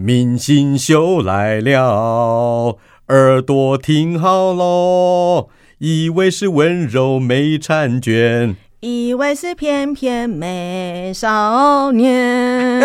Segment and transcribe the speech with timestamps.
[0.00, 12.80] 明星秀来了，耳朵听好喽，以为是温柔美婵娟，以为是翩翩美少年。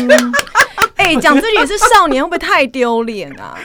[0.96, 3.58] 哎，讲自己是少年会不会太丢脸啊？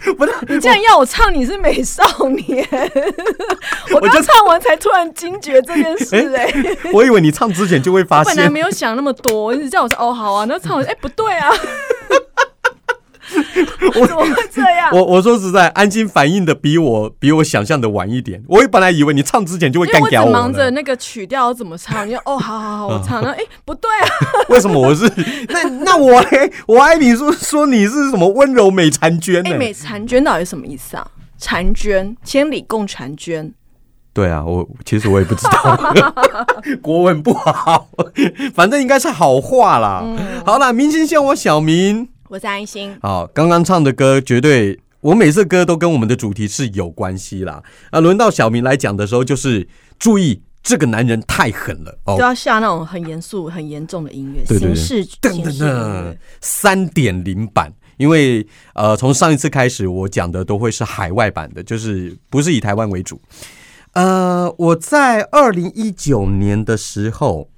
[0.16, 2.66] 不是，你竟然要我唱你是美少年，
[3.94, 6.34] 我刚唱完才突然惊觉这件事。
[6.34, 6.50] 哎，
[6.92, 11.50] 我以为你唱之前就会发 现，本来没有想那么多，你叫我说哦好啊，那唱完哎不对啊。
[14.00, 14.90] 我怎么会这样？
[14.92, 18.42] 我我说实在，安心反应的比我比我想象的晚一点。
[18.48, 22.08] 我本来以为你唱之前就会干掉我，忙着那个曲调怎么唱。
[22.08, 23.22] 你哦，好好好，我唱。
[23.22, 24.08] 那哎，不对啊，
[24.50, 25.10] 为什么我是
[25.48, 26.52] 那那我嘞？
[26.66, 29.56] 我爱你说说你是什么温柔美婵娟呢？
[29.56, 31.06] 美婵娟到底什么意思啊？
[31.40, 33.52] 婵娟，千里共婵娟。
[34.12, 35.94] 对啊，我其实我也不知道，
[36.82, 37.88] 国文不好，
[38.54, 40.04] 反正应该是好话啦。
[40.44, 42.08] 好了，明星像我小明。
[42.30, 42.96] 我是安心。
[43.02, 47.60] 好，刚刚唱的歌绝对，我每次歌都跟我们的主题是有关系啦。
[47.90, 49.66] 啊，轮到小明来讲的时候，就是
[49.98, 57.74] 注意这个男人太狠了，就要下那种很严肃、很严重的音乐，形式噔噔噔，三点零版。
[57.96, 63.20] 因为呃，从上一次开始，我讲的都会是海外版的，就是不是以台湾为主。
[63.94, 67.50] 呃，我在二零一九年的时候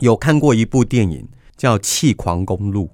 [0.00, 2.86] 有看过一部电影，叫《气狂公路》。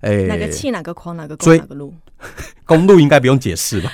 [0.00, 1.94] 哎，哪个气哪个狂哪个追哪个路？
[2.66, 3.90] 公路应该不用解释吧？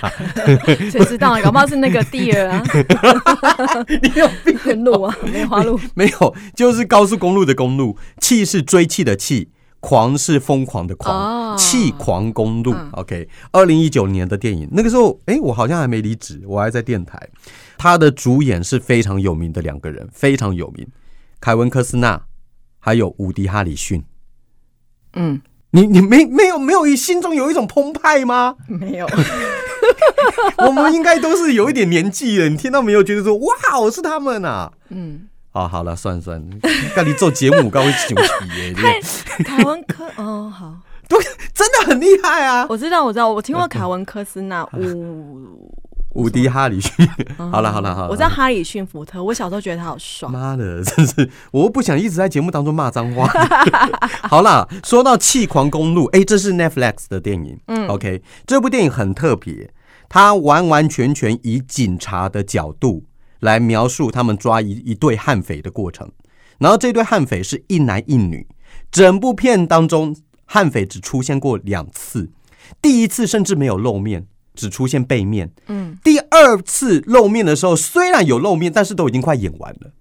[0.90, 1.40] 谁知道？
[1.42, 2.62] 搞不好是那个地儿啊？
[4.02, 4.84] 你有病？
[4.84, 7.96] 路啊，梅花路没有，就是高速公路的公路。
[8.20, 11.56] 气是追气的气，狂是疯狂的狂。
[11.56, 13.28] 气狂公路，OK。
[13.52, 17.18] 二零一九年的电影，那个时候，哎，我好像还没离职，我还在电台。
[17.78, 20.86] 他的主演是非常有名的两个人，非常有名，
[21.40, 22.20] 凯文科斯纳
[22.78, 24.04] 还有伍迪哈里逊。
[25.14, 25.40] 嗯。
[25.70, 28.54] 你你没没有没有心中有一种澎湃吗？
[28.68, 29.06] 没有，
[30.58, 32.48] 我们应该都是有一点年纪了。
[32.48, 33.02] 你听到没有？
[33.02, 34.72] 觉得说哇，我是他们啊。
[34.88, 36.42] 嗯，哦，好了，算算，
[36.96, 38.74] 那你做节目，刚会休息耶。
[39.44, 40.74] 凯文科哦，好，
[41.08, 41.18] 对，
[41.52, 42.66] 真的很厉害啊。
[42.68, 45.75] 我知道，我知道，我听过凯文科斯纳呜。
[46.16, 47.06] 伍迪·哈里逊，
[47.36, 50.28] 好了好了好了，我知道哈里逊福特，我小时候觉得他好帅。
[50.28, 53.28] 妈的，真是，我不想一直在节目当中骂脏话。
[54.28, 57.60] 好了，说到《气狂公路》，哎，这是 Netflix 的电影。
[57.66, 59.70] 嗯，OK，这部电影很特别，
[60.08, 63.04] 它完完全全以警察的角度
[63.40, 66.10] 来描述他们抓一一对悍匪的过程。
[66.58, 68.46] 然后这对悍匪是一男一女，
[68.90, 70.16] 整部片当中
[70.46, 72.30] 悍匪只出现过两次，
[72.80, 74.26] 第一次甚至没有露面。
[74.56, 79.92] 只出现背面，嗯，第二次露面的时候，虽然有露面，但是都已经快演完了，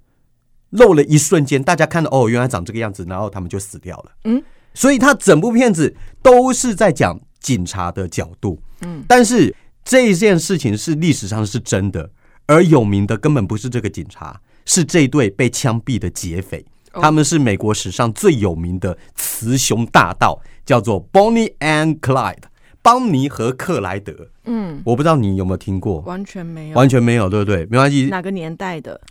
[0.69, 4.41] 露了一瞬间，大家看到哦，原来长这个样子，然后他们就死掉了，嗯，
[4.73, 12.09] 所以他整部片子都是在讲警察的角度，嗯，但是这件事情是历史上是真的，
[12.47, 22.43] 而有名的根本不是这个警察，是这对被枪毙的劫匪，他们是美国史上最有名的雌雄大盗，叫做 Bonnie and Clyde。
[22.85, 24.13] 邦尼和克莱德，
[24.43, 27.65] 嗯，我不知道你有没有听过，完全没有，完全没有，对不对？
[27.65, 29.01] 没关系，哪个年代的？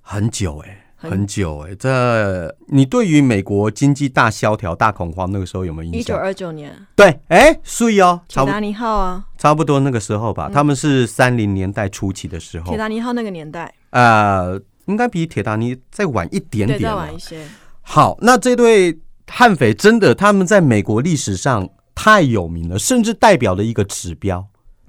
[0.00, 6.00] 很久哎，很久哎，这你对于美国经济大萧条、大恐慌那个时候有没有印象？
[6.00, 17.44] 一九二九年，对，哎，所以哦，铁达尼号啊，差不多那个时候吧，他们是三零年代初期的时候，铁达尼号那个年代，呃，应该比铁达尼再晚一点点，再晚一些。
[17.80, 18.96] 好，那这对
[19.26, 21.68] 悍匪真的，他们在美国历史上。
[22.02, 24.46] 太有名了，甚至代表了一个指标。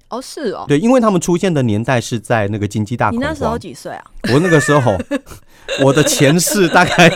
[0.07, 3.22] 哦，是哦，对，因为他们出现的年代是在那个经济大恐慌。
[3.22, 4.03] 你那时候几岁啊？
[4.33, 4.97] 我那个时候，
[5.83, 7.11] 我的前世大概，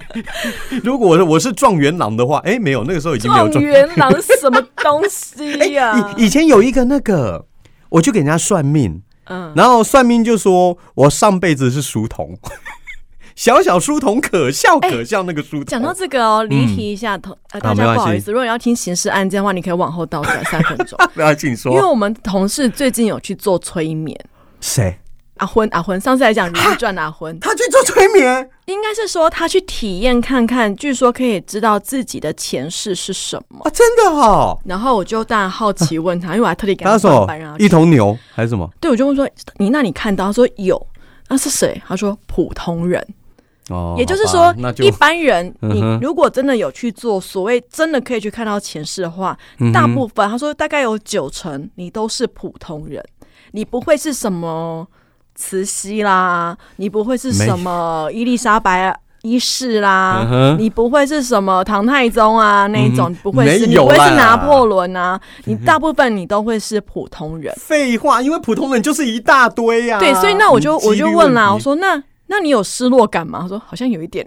[0.82, 6.12] 如果我是状元郎的话，哎，没有，那个时候已经没有状元郎什么东西呀？
[6.16, 7.44] 以以前有一个那个，
[7.90, 12.34] 我去给人家算命，嗯，然后算命就说我上辈子是书童。
[13.38, 15.64] 小小书童可笑可笑，那个书童。
[15.66, 20.98] 讲到这个哦，离题一下，同呃大家不好意思，如果你要听刑事案件的话，你可以往后倒转三分钟。
[21.14, 24.18] 不要紧说，因为我们同事最近有去做催眠。
[24.60, 24.98] 谁？
[25.36, 33.70] 阿昏阿昏，上次来讲《如懿传》阿昏，他去做催眠，应该是说他去体验看看，据说可以知道自己的前世是什么啊？
[33.70, 34.58] 真的哦。
[34.64, 37.24] 然后我就当然好奇问他， 因为我还特地给他说
[37.56, 38.68] 一头牛还是什么？
[38.80, 40.26] 对，我就问说你那你看到？
[40.26, 40.84] 他说有，
[41.28, 41.80] 那是谁？
[41.86, 43.06] 他说普通人。
[43.68, 49.36] 哦，也就是说，一般人， 你如果真的有去做所谓真的可以去看到前世的话，
[49.72, 53.04] 大部分他说大概有九成你都是普通人，
[53.52, 54.86] 你不会是什么
[55.34, 67.54] 慈禧啦，你不会是什么伊丽莎白一世啦，你不会是什么唐太宗啊那一种，不会是，你不会是拿破仑啊，你大部分你都会是普通人。
[67.56, 69.98] 废话，因为普通人就是一大堆呀。
[69.98, 72.02] 对，所以那我就我就问啦，我说那。
[72.30, 73.40] 那你有失落感吗？
[73.42, 74.24] 他说好像有一点。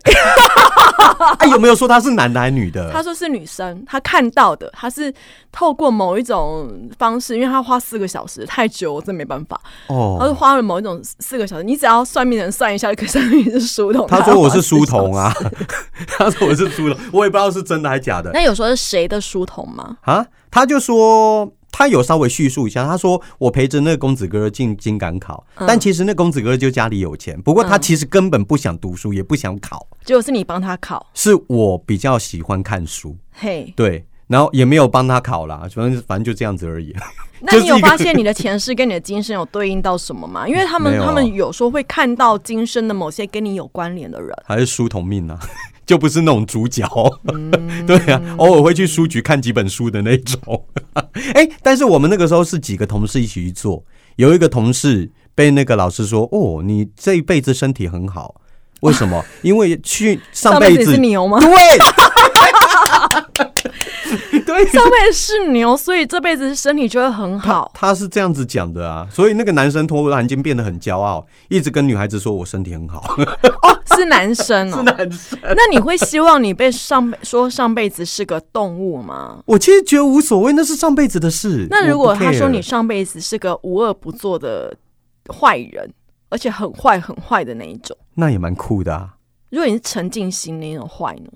[1.37, 2.91] 哎， 有没有说他是男的还是女的？
[2.91, 5.13] 他说是女生，他看到的，他是
[5.51, 9.59] 透过某一种方式，因为他花四个小时太久，我真没办法。
[9.87, 14.07] 哦，他是花了某一种四个小时，你只要算命人算一下，就可以算你是书童。
[14.07, 15.31] 他说我是书童啊，
[16.17, 18.31] 他说我是书童，我也不知道是真的还是假的。
[18.33, 19.97] 那有说是谁的书童吗？
[20.01, 21.51] 啊，他就说。
[21.71, 36.93] 他有稍微叙述一下，他说我陪着那个公子哥进京赶考，但其实那公子哥就家里有钱，不过他其实根本不想读书，也不想考，就是你帮他考，是我比较喜欢看书，嘿，对，然后也没有帮他考啦，反正反正就这样子而已。
[37.43, 40.45] 那你有发现你的前世跟你的今生有对应到什么吗？
[40.49, 45.39] 因为他们他们有时候会看到今生的某些跟你有关联的人，还是书同命呢？
[45.83, 46.87] 就不是那种主角，
[47.85, 50.63] 对啊，偶尔会去书局看几本书的那种。
[51.35, 53.83] 哎，但是我们那个时候是几个同事一起去做，
[54.15, 58.35] 有一个同事被那个老师说：“哦，你这一辈子身体很好，
[58.81, 59.23] 为什么？
[59.41, 61.51] 因为去上辈子是牛吗？”对。
[64.63, 67.71] 对， 上辈子是牛，所以这辈子身体就会很好。
[67.73, 73.03] 他是这样子讲的啊，所以那个男生突然间变得很骄傲，一直跟女孩子说我身体很好。
[73.63, 75.39] 哦，是男生哦， 是男生。
[75.41, 79.41] 那你会希望你被上说上辈子是个动物吗？
[79.45, 81.67] 我其实觉得无所谓，那是上辈子的事。
[81.69, 84.75] 那如果他说你上辈子是个无恶不作的
[85.29, 85.91] 坏人，
[86.29, 89.15] 而且很坏很坏的那一种，那也蛮酷的啊。
[89.49, 91.31] 如果你是沉浸型那种坏呢？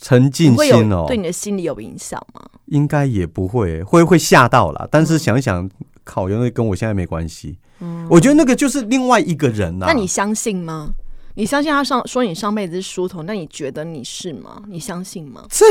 [0.00, 2.40] 沉浸心哦，对你的心理有影响吗？
[2.66, 4.88] 应该也不会，会会吓到了。
[4.90, 5.68] 但是想想，
[6.04, 7.58] 考因为跟我现在没关系。
[7.80, 9.86] 嗯，我觉得那个就是另外一个人呐。
[9.88, 10.90] 那你相信吗？
[11.34, 13.24] 你相信他上说你上辈子是书童？
[13.24, 14.62] 那你觉得你是吗？
[14.68, 15.44] 你相信吗？
[15.48, 15.64] 这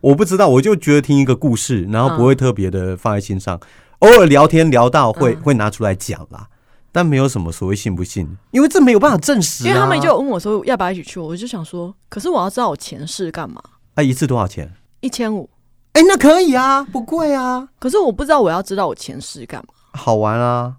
[0.00, 3.60] 我不知道，我就觉得听一个故事，然后不会特别的放在心上。
[4.00, 6.48] 偶尔聊天聊到会会拿出来讲啦。
[6.94, 9.66] 但没有什么所谓信不信，因为这没有办法证实。
[9.66, 13.60] 因为他们就问我说要不要一起去，我就想说，可是我要知道我前世干嘛？
[13.94, 14.72] 啊，一次多少钱？
[15.00, 15.50] 一千五。
[15.94, 17.68] 哎，那可以啊，不贵啊。
[17.80, 19.74] 可是我不知道我要知道我前世干嘛？
[19.94, 20.76] 好玩啊！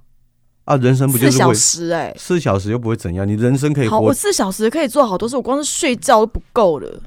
[0.64, 1.90] 啊，人生不就是四小时？
[1.92, 4.00] 哎，四小时又不会怎样，你人生可以活。
[4.00, 7.02] 我四小时可以做好多事，我光是睡觉都不够了。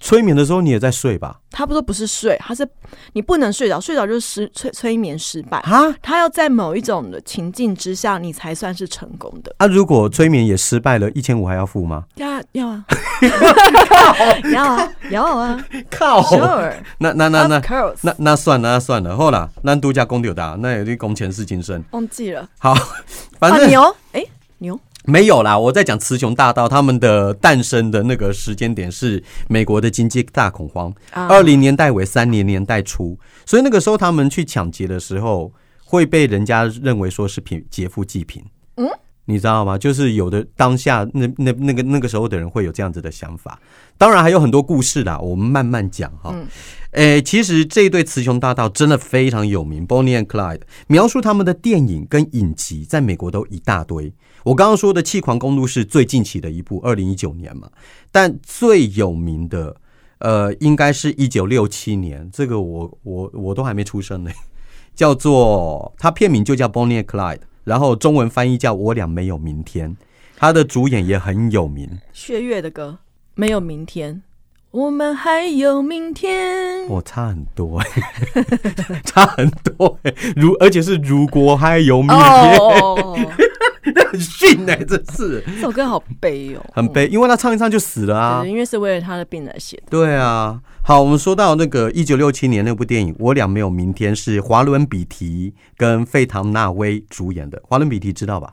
[0.00, 1.38] 催眠的时候你也在睡吧？
[1.50, 2.68] 他不说不是睡，他是
[3.12, 5.94] 你不能睡着，睡着就是失催催眠失败啊！
[6.02, 9.54] 他要在某一种的情境之下，你才算是成功的。
[9.58, 12.04] 啊，如果催眠也失败了，一千五还要付吗？
[12.16, 12.84] 要 要啊，
[14.52, 15.64] 要啊要啊！
[15.90, 16.22] 靠，
[16.98, 17.62] 那那那那
[18.02, 22.46] 那那算了，那算了，好了，那度假公有的，那有点工钱是今生忘记了。
[22.58, 22.74] 好，
[23.40, 24.28] 反正牛哎牛。
[25.06, 33.16] 没有啦，我在讲雌雄大盗他们的诞生的那个时间点是美国的经济大恐慌，二零年代尾三零年代初，
[33.46, 35.52] 所以那个时候他们去抢劫的时候
[35.84, 38.44] 会被人家认为说是贫劫富济贫，
[38.76, 38.88] 嗯，
[39.26, 39.78] 你知道吗？
[39.78, 43.60] 就是有的当下那那那个那个时候的人会有这样子的想法，
[43.96, 46.34] 当然还有很多故事啦，我们慢慢讲哈。
[46.92, 54.12] 诶，其实这一对雌雄大盗真的非常有名，Bonnie and Clyde，描述他们的电影跟影集在美国都一大堆。
[54.46, 57.68] 我刚刚说的《气狂公路》是最近期的一部，二零一九年嘛。
[58.12, 59.74] 但最有名的，
[60.18, 64.30] 呃，应该是一九六七年，这个我我我都还没出生呢。
[64.94, 69.96] 叫做它片名就叫《Bonnie and Clyde》，然后中文翻译叫我俩没有明天。
[70.36, 72.98] 他的主演也很有名，薛岳的歌
[73.34, 74.14] 《没有明天》。
[74.70, 77.86] 我们还有明天，我差很多哎，
[79.04, 82.58] 差很多 哎，如而且是如果还有明天，
[83.94, 85.42] 那 很逊哎，真是。
[85.46, 89.84] 这首歌好悲哦，很悲，因为他唱一唱就死了啊，因为是为了他的病来写的。
[89.90, 98.52] 对啊，好，我们说到那个一九六七年那部电影《我俩没有明天》，是华伦比提跟费唐纳威主演的，华伦比提知道吧？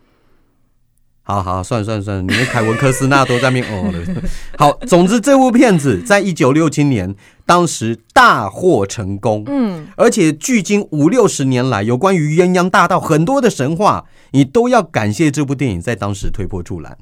[1.25, 4.21] 好好，算了算了算了，你们凯文科斯纳都在面哦了。
[4.57, 7.15] 好，总之这部片子在一九六七年
[7.45, 16.97] 当时大获成功，嗯，而且距今五六十年来，有关于鸳鸯大道很多的神话，你都要感谢这部电影在当时推波助澜。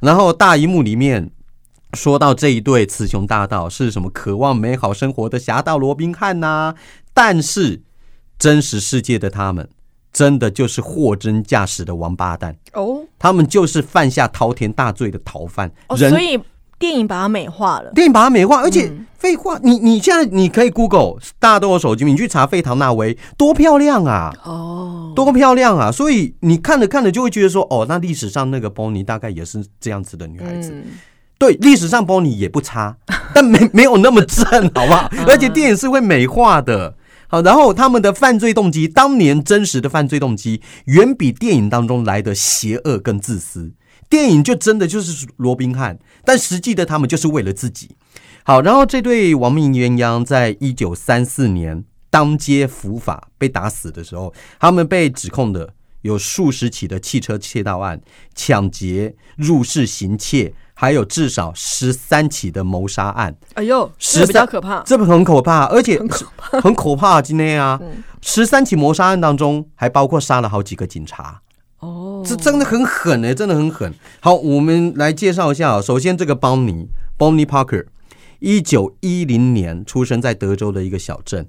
[0.00, 1.30] 然后大荧幕里面
[1.92, 6.74] 说到这一对雌雄大盗是什么渴望美好生活的侠盗罗宾汉呐，
[7.12, 7.82] 但是
[8.38, 9.68] 真实世界的他们。
[10.12, 13.02] 真的就是货真价实的王八蛋哦！
[13.18, 15.70] 他们就是犯下滔天大罪的逃犯。
[15.88, 16.38] 哦，所以
[16.78, 17.92] 电影把它美化了。
[17.92, 24.34] 电影把它美化，而且废话，你你现在你可以 Google，大家都有手机，你去查费唐纳威，多漂亮啊！
[24.44, 25.92] 哦，多漂亮啊！
[25.92, 30.74] 所以你看着看着就会觉得说，哦，那历史上那个波尼大概也是这样子的女孩子。
[31.38, 32.96] 对，历史上 Bonnie 也不差，
[33.32, 35.10] 但没 没有那么正，好不好？
[35.26, 36.94] 而且电影是会美化的。
[37.30, 43.72] 好，然后他们的犯罪动机，当年真实的犯罪动机，远比电影当中来的邪恶跟自私。
[44.08, 47.90] 电影就真的就是罗宾汉，但实际的他们就是为了自己。
[48.42, 55.72] 好，然后这对亡命鸳鸯在一九三四年当街伏法被打死的时候，他们被指控的
[56.02, 58.00] 有数十起的汽车窃盗案、
[58.34, 60.52] 抢劫、入室行窃。
[60.80, 65.98] 还有至少十三起的谋杀案，哎呦，这比较可怕，这很可怕，而且
[66.38, 67.20] 很可怕。
[67.20, 67.78] 今天啊，
[68.22, 71.42] 十三起谋杀案当中，还包括杀了好几个警察。
[71.80, 73.92] 哦，这真的很狠哎，真的很狠。
[74.20, 75.82] 好，我们来介绍一下。
[75.82, 76.86] 首先，这个邦尼
[77.18, 77.84] （Bonnie Parker），
[78.38, 81.46] 一九一零年出生在德州的一个小镇。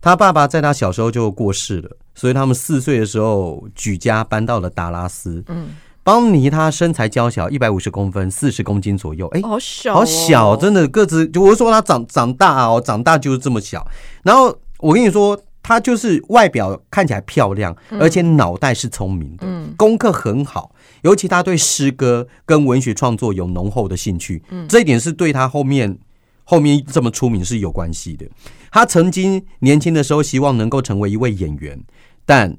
[0.00, 5.44] 他爸爸在他小时候就过世了，所以他们四岁的时候举家搬到了达拉斯。
[5.46, 5.68] 嗯。
[6.06, 9.26] 邦尼他身材娇小，一百五十公分，四十公斤左右。
[9.32, 11.26] 哎，好小，好小，真的个子。
[11.26, 13.84] 就我说他长长大哦，长大就是这么小。
[14.22, 19.44] 然后我跟你说，他就是外表看起来漂亮，而且脑袋是聪明的，
[19.76, 20.70] 功课很好。
[21.02, 24.40] 尤其他对诗歌跟文学创作有浓厚的兴趣。
[24.68, 25.98] 这一点是对他后面
[26.44, 28.24] 后面这么出名是有关系的。
[28.70, 31.82] 他曾经年轻的时候希望能够成为一位演员，
[32.24, 32.56] 但。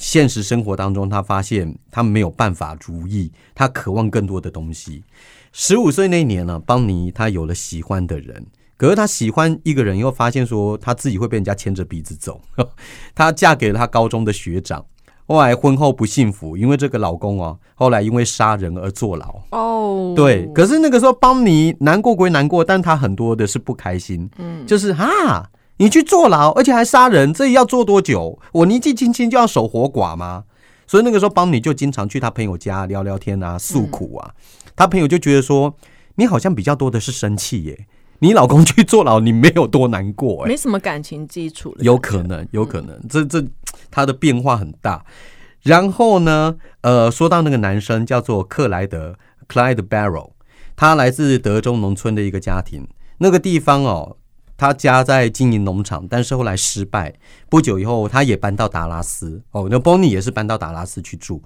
[0.00, 5.04] 现实生活当中，他发现他没有办法如意，他渴望更多的东西。
[5.52, 8.46] 十五岁那年呢，邦尼他有了喜欢的人，
[8.78, 12.40] 可是他喜欢一个人，又发现说他自己会被人家牵着鼻子走。
[13.14, 14.82] 她嫁给了他高中的学长，
[15.26, 19.42] 后来婚后不幸福，因为这个老公啊，后来因为杀人而坐牢。
[19.50, 24.30] 哦，对，可是那个时候邦尼难过归难过，但他很多的是不开心。
[24.38, 25.46] 嗯，就是啊。
[25.80, 28.38] 你去坐牢，而且还杀人，这要坐多久？
[28.52, 30.44] 我年纪轻轻就要守活寡吗？
[30.86, 34.34] 所以那个时候，邦尼就经常去他朋友家聊聊天啊，诉苦啊。
[34.76, 35.74] 他朋友就觉得说，
[36.16, 37.86] 你好像比较多的是生气耶。
[38.18, 41.74] 你老公去坐牢，你没有多难过，没什么感情基础。
[41.78, 43.42] 有可能，有可能，这这
[43.90, 45.02] 他的变化很大。
[45.62, 49.16] 然后呢，呃，说到那个男生叫做克莱德
[49.48, 50.32] （Clyde Barrow），
[50.76, 54.18] 他来自德州农村的一个家庭，那个地方哦。
[54.60, 57.14] 他家在经营农场，但是后来失败。
[57.48, 59.40] 不久以后，他也搬到达拉斯。
[59.52, 61.42] 哦，那 Bonnie 也是搬到达拉斯去住。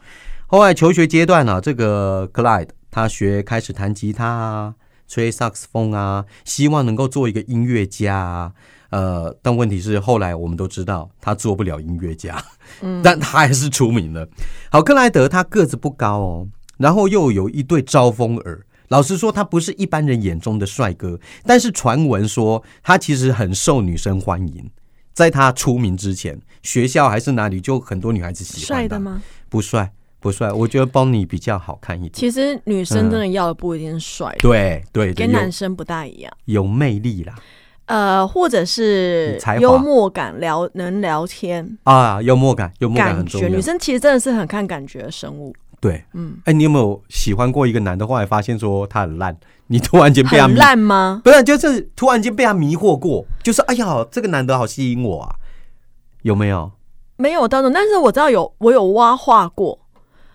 [0.49, 4.75] 后来求学阶段呢，这个 Clyde 他学开始弹吉他啊，
[5.07, 8.17] 吹萨克斯风啊，希望能够做一个音乐家。
[8.17, 8.53] 啊。
[8.91, 12.45] 呃，但问题是后来我们都知道他做不了音乐家，
[12.81, 14.29] 嗯，但他还是出名了。
[14.71, 18.67] 好，克莱德他个子不高哦，然后又有一对招风耳。
[18.89, 24.71] 老实说，他不是一般人眼中的帅哥，但是传闻说他其实很受女生欢迎。
[25.13, 28.67] 在他出名之前，学校还是哪里，就很多女孩子喜欢。
[28.67, 29.23] 帅的吗？
[29.49, 30.51] 不帅，不帅。
[30.51, 32.13] 我觉得邦尼比较好看一点。
[32.13, 37.35] 其实女生真的要的不一定是帅，对对，跟男生不大一样，有魅力啦。
[37.87, 43.49] 呃，或者是幽默感，聊能聊天啊，幽默感，幽默感很重要。
[43.49, 45.55] 女生其实真的是很看感觉的生物。
[45.85, 49.37] 对，嗯，哎，你有没有喜欢过一个男的，后来发现说他很烂，
[49.67, 51.21] 你突然间被他烂吗？
[51.23, 55.37] 不是，就是突然间被他迷惑过，就是哎呀，这个男的好吸引我啊，
[56.23, 56.73] 有没有？
[57.17, 59.79] 没有当中，但是我知道有，我有挖化过，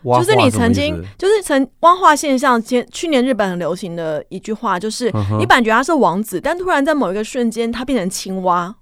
[0.04, 8.76] 就是你曾经就是曾挖化现象，前去年日本很流行的一句话，就是你感觉他是王子，但突然在某一个瞬间他变成青蛙。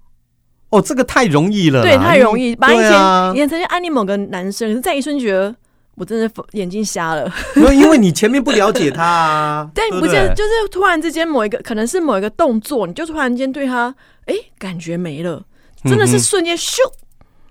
[0.68, 2.54] 哦，这个太容易了，对，太容易。
[2.54, 5.56] 把以前以前曾经暗恋某个男生，可是在一瞬觉得。
[5.98, 13.94] 我真的眼睛瞎了，因为因为你前面不了解他，啊， 但不见就是突然之间某一个可能是某一个动作，你就突然间对他
[14.26, 15.42] 哎感觉没了，
[15.84, 16.76] 真的是瞬间咻，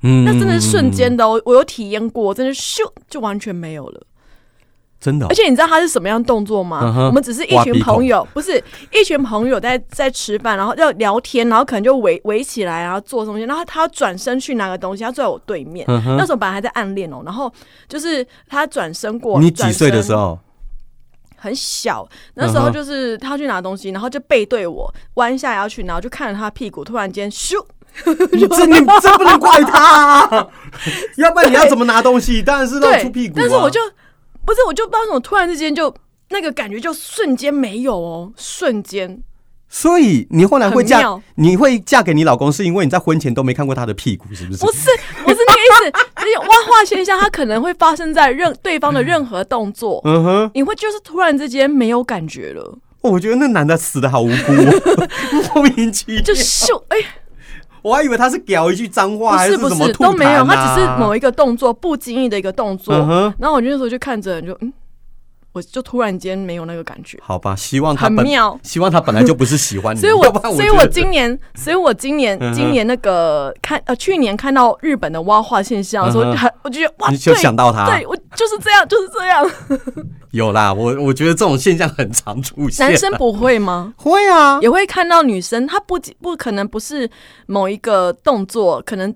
[0.02, 4.02] 嗯，那真的是瞬间的，我我有体验过，真的咻就完全没有了。
[5.00, 7.08] 真的，而且你知道他是什么样动作吗？
[7.08, 8.62] 我们只是一群朋友，不是
[8.92, 15.86] 一群朋友在在吃饭，然后要聊天，然后可能就围围起来，然后做东西，然后他转身去拿个东西，他坐在我对面。
[15.88, 17.52] 那时候本来还在暗恋哦，然后
[17.88, 20.40] 就是他转身过，你几岁的时候？
[21.40, 27.54] 很小，那时候就是他去拿东西，然后就背对我弯下腰去，然后就看着他屁股，突然间咻，
[28.32, 30.48] 你这 你这不能怪他，啊
[31.18, 32.42] 要不然你要怎么拿东西？
[32.42, 33.80] 当然是露出屁股，但是我就。
[34.48, 35.94] 不是，我就不知道怎么突然之间就
[36.30, 39.22] 那个感觉就瞬间没有哦，瞬间。
[39.68, 41.04] 所以你后来会嫁，
[41.36, 44.66] 你会嫁给你老公，是因为你在婚前都没看过他的屁股，是不是？
[44.66, 44.90] 不是，
[45.26, 46.08] 不是那个意思。
[46.14, 50.00] 而且挖化现象，它可能会发生在任对方的任何动作。
[50.06, 52.78] 嗯哼，你会就是突然之间没有感觉了。
[53.02, 54.54] 我觉得那男的死的好无辜，
[55.54, 56.22] 莫名其妙。
[56.22, 56.98] 就秀哎。
[57.88, 62.94] 我还以为他是屌一句脏话，还是什么都没有，他只是某一个动作，不经意的一个动作。
[63.40, 64.74] 然后我那时候就看着，就嗯，
[65.54, 67.18] 我就突然间没有那个感觉。
[67.22, 70.24] 好吧，希望他本很妙希望他本来就不是喜欢你， 所以我
[70.54, 79.50] 所以我今年，所以我今年今年那个看呃去年看到日本的挖化现象的时候，嗯哼还我就觉得哇，你就对想到他对我就是这样，就是这样。
[80.32, 82.86] 有啦，我我觉得这种现象很常出现。
[82.86, 83.94] 男生不会吗？
[83.96, 87.10] 会啊，也会看到女生，她不不可能不是
[87.48, 89.12] 某一个动作，可能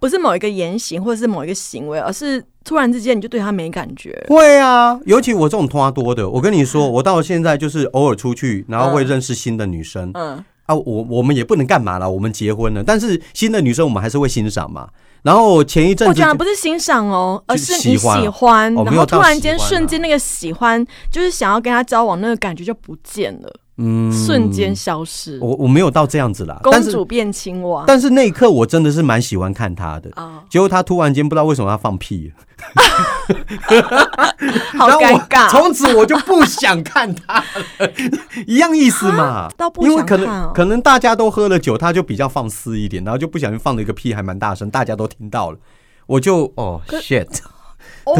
[0.00, 4.18] 不是某一个言行或者是某一个行为，而是突然之间你就对他没感觉。
[4.28, 14.88] 会啊，尤其我这种拖多的，我跟你说，我到现在就是偶尔出去，然后会认识新的女生、嗯，啊，我我们也不能干嘛了，我们结婚了，但是新的女生我们还是会欣赏嘛。
[15.22, 25.38] 然后前一阵子我讲的不是欣赏哦，而是你喜欢然后突然间瞬间那个喜欢，就是想要跟他交往那个感觉就不见了，嗯瞬间消失。
[25.40, 30.10] 我我没有到这样子啦，公主变青蛙但是那一刻我真的是蛮喜欢看他的。
[30.16, 32.32] 哦，结果他突然间不知道为什么要放屁，
[34.78, 35.48] 好然后我尴尬。
[35.48, 37.38] 从此我就不想看他
[37.78, 37.90] 了，
[38.46, 39.50] 一样意思嘛。
[39.80, 40.16] 因为可。
[40.16, 45.58] 能可能大家都喝了酒，他就比较放肆一点，然后就不小心放了一个屁，还蛮大声，大家都听到了。
[46.06, 47.26] 我就哦 shit，
[48.04, 48.14] 哦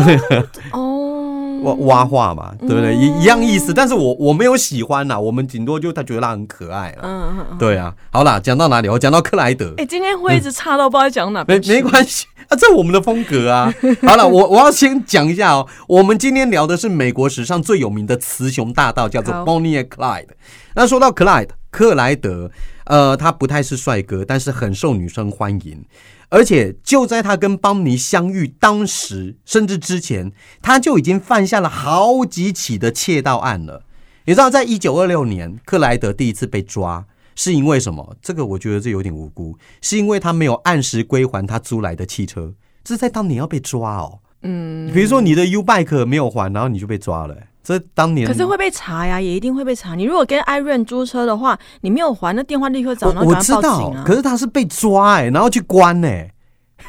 [0.73, 1.20] 哦，
[1.63, 2.95] 挖挖话嘛，对不对？
[2.95, 6.99] 一一样意思，但是我我没有喜欢呐，我们顶多就他觉得他很可爱了。
[7.03, 7.59] 嗯嗯嗯。
[7.59, 8.89] 对啊，好啦，讲到哪里？
[8.89, 11.59] 我讲到克莱德哎，，今天会一直差到不知道讲哪没。
[11.61, 13.73] 没关系 啊，这我们的风格啊。
[14.07, 20.29] 好了，我我要先讲一下哦，我们今天聊的是美国史上最有名的雌雄大盗，叫做 Bonnie and Clyde。
[20.75, 22.51] 那说到 Clyde 克莱德，
[22.85, 25.85] 呃，他不太是帅哥，但是很受女生欢迎。
[26.31, 30.33] 而且就在他跟邦尼相遇当时，甚至之前，
[30.63, 33.85] 他就已经犯下了好几起的窃盗案了。
[34.25, 38.17] 你知道，在一九二六年，克莱德第一次被抓，是因为什么？
[38.23, 42.55] 这个我觉得这有点无辜，是因为他没有按时归还他租来的汽车。
[42.85, 44.21] 这是在当年要被抓哦。
[44.43, 49.95] 嗯，比如说你的 U bike 没有还，然后你就被抓了、这当年可是会被查呀，也一定会被查。
[49.95, 53.93] 你如果跟艾润租车的话，你没有还，那电话立刻找，然后我知道。
[54.05, 56.33] 可是他是被抓哎、然后去关哎、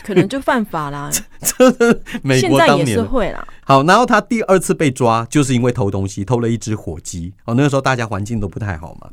[0.03, 1.09] 可能就犯法啦。
[1.41, 3.45] 这是美现在也国当年的是会啦。
[3.65, 7.33] 好，然后他第二次被抓，就是因为偷东西，偷了一只火鸡。
[7.45, 9.09] 哦，那个时候大家环境都不太好嘛。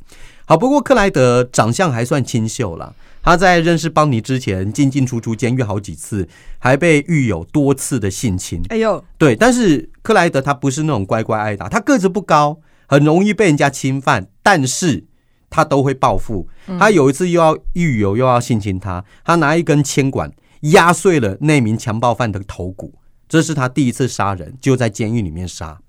[0.47, 2.93] 好，不过克莱德长相还算清秀啦。
[3.23, 6.29] 他在认识邦尼之前，进进出出监狱好几次，
[6.59, 8.63] 还被狱友多次的性侵。
[8.71, 15.07] 哎呦，对，但是克莱德他不是那种乖乖挨打，他个子不高，很容易被人家侵犯，但是
[15.51, 16.49] 他都会报复。
[16.79, 22.95] 他有一次又要狱友又要性侵他，他拿一根铅管压碎了那名强暴犯的头骨，
[23.29, 25.81] 这是他第一次杀人，就在监狱里面杀。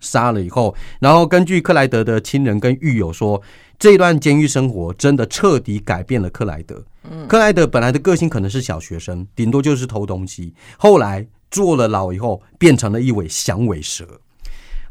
[0.00, 3.40] 杀了以后，然后根据克莱德的亲人跟狱友说，
[3.78, 6.84] 这段监狱生活真的彻底改变了克莱德。
[7.28, 14.06] 克莱德本来的个性可能是小学生，顶多就是偷东西，后来坐了牢以后，变成了一尾响尾蛇。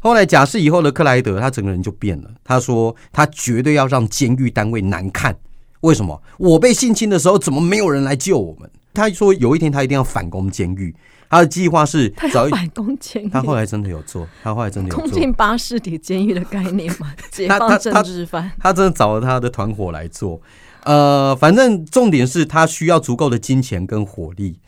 [0.00, 2.30] 后来假释以后的克莱德，他整个人就变了。
[2.44, 5.34] 他说他绝对要让监狱单位难看。
[5.80, 6.22] 为什么？
[6.38, 8.70] 我被性侵的时候，怎么没有人来救我们？
[8.92, 10.94] 他说有一天他一定要反攻监狱，
[11.34, 12.50] 他的计划是找一。
[12.52, 15.02] 他要反攻监狱，他后来真的有做，他后来真的有做。
[15.02, 18.52] 攻进巴士底监狱的概念嘛， 解放政治犯。
[18.60, 20.40] 他真的找了他的团伙来做。
[20.84, 24.60] 呃，反正重点是他需要足够的金钱跟火力。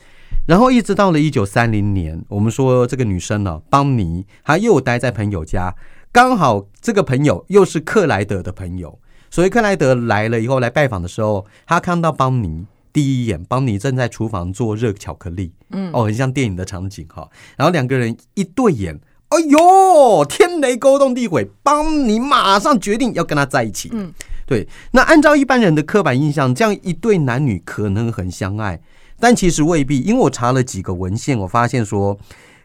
[0.46, 5.74] 然后一直到了一九三零年，我们说这个女生呢、邦尼，她又待在朋友家，
[6.10, 8.98] 刚好这个朋友又是克莱德的朋友，
[9.30, 12.66] 所以克莱德来了以后来拜访的时候，他看到邦尼。
[12.96, 17.28] 第一眼，邦尼正在厨房做热巧克力，嗯，哦，很像电影的场景哈。
[17.54, 23.90] 然后两个人一对眼，哎呦，天雷勾动地火，邦尼马上决定要跟他在一起。
[23.92, 24.10] 嗯，
[24.46, 24.66] 对。
[24.92, 28.80] 那按照一般人的刻板印象，这样一对男女可能很相爱，
[29.20, 32.18] 但其实未必，因为我查了几个文献，我发现说，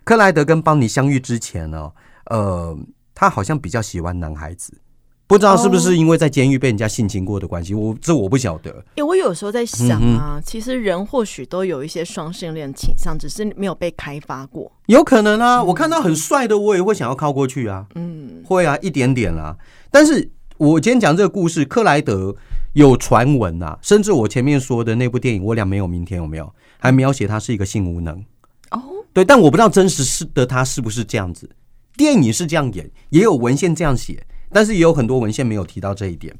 [0.05, 1.91] 克莱德跟邦尼相遇之前呢，
[2.27, 2.79] 呃，
[3.13, 4.79] 他好像比较喜欢男孩子。
[5.31, 8.69] 不知道是不是因为在监狱被人家性侵过的关系，我这我不晓得。
[8.95, 14.69] 因为我有时候在想嗯啊，其实人或许都有一些双性恋倾向，只是没有被开发过。
[14.87, 17.85] 有可能啊，我看到很帅的，我也会想要靠过去啊。
[17.95, 19.55] 嗯，会啊，一点点啦。
[19.89, 22.35] 但是我今天讲这个故事，克莱德
[22.73, 28.21] 有传闻啊，甚至我前面说的那部电影《我俩没有明天》有没有，还描写他是一个性无能。
[28.71, 28.81] 哦，
[29.13, 31.49] 对，但我不知道真实是的他是不是这样子。
[31.95, 36.35] 电影是这样演，也有文献这样写，但是也有很多文献没有提到这一点。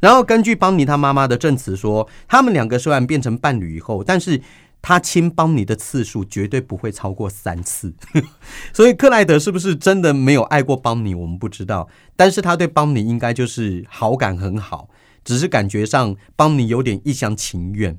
[0.00, 4.40] 然后根据邦尼他妈妈的证词说，他们两个虽然变成伴侣以后，但是
[4.80, 7.94] 他亲邦尼的次数绝对不会超过三次。
[8.74, 11.88] 所以克莱德是不是真的没有爱过邦尼，我们不知道。
[12.16, 14.88] 但是他对邦尼应该就是好感很好，
[15.24, 17.96] 只是感觉上邦尼有点一厢情愿。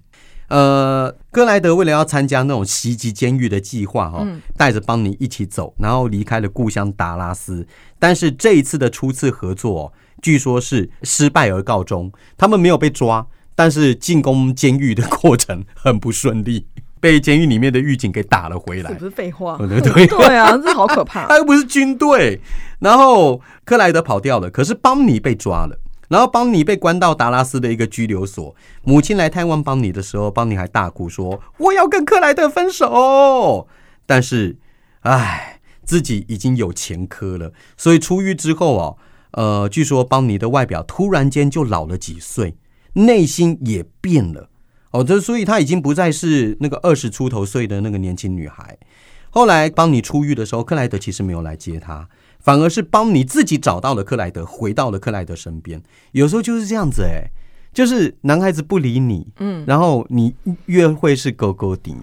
[0.54, 4.24] 呃，克莱德为了要参加那种袭击监狱的计划，哈，
[4.56, 7.66] 带着邦尼一起走，然后离开了故乡达拉斯。
[7.98, 12.12] 但是这一次的初次合作，据说是失败而告终。
[12.38, 16.68] 他们没有被抓，但是进攻监狱的过程很不顺利，
[17.02, 18.94] 被监狱里面的狱警给打了回来。
[18.94, 21.26] 不是废话， 对对对啊，这好可怕。
[21.26, 22.40] 他又不是军队。
[22.78, 25.80] 然后克莱德跑掉了，可是邦尼被抓了。
[26.14, 28.56] 然后邦尼被关到达拉斯的一个拘留所。
[28.84, 33.68] 母亲来探望邦尼的时候，邦尼还大哭说：“我要跟克莱德分手。”
[34.06, 34.58] 但是，
[35.00, 38.98] 唉，自己已经有前科了，所以出狱之后哦，
[39.32, 42.58] 呃，据说邦尼的外表突然间就老了几岁，
[42.94, 44.50] 内心也变了
[44.92, 45.04] 哦。
[45.04, 48.78] 这所以他已经不再是那个二十出头岁的那个年轻女孩。
[49.32, 52.08] 后来邦尼出狱的时候，克莱德其实没有来接他。
[52.44, 55.82] 反而是帮你自己找到了克莱德，回到了克莱德身边。
[56.12, 57.32] 有时候就是这样子，哎，
[57.74, 61.98] 就是男孩子不理你，嗯，然后你约会是勾勾顶。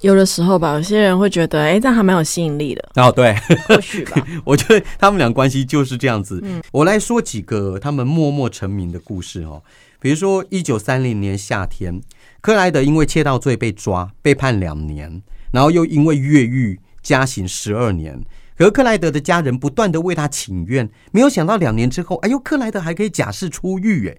[0.00, 2.88] 有的时候吧，有些人会觉得，哎，这样还蛮有吸引力的。
[2.96, 3.34] 哦，对，
[3.68, 4.26] 或许吧。
[4.44, 6.40] 我觉得他们俩关系就是这样子。
[6.42, 9.62] 嗯，我来说几个他们默默成名的故事哦。
[10.00, 12.00] 比如说，一九三零年夏天，
[12.40, 18.20] 克莱德因为窃盗罪被抓，被判两年，然后又因为越狱加刑十二年。
[18.56, 24.16] 可克莱德的家人不断的为他请愿，没有想到两年之后，哎呦，克莱德还可以假释出狱哎。